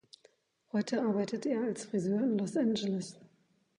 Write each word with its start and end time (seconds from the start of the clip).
Heute 0.71 1.03
arbeitet 1.03 1.45
er 1.45 1.61
als 1.61 1.85
Friseur 1.85 2.21
in 2.23 2.39
Los 2.39 2.57
Angeles. 2.57 3.19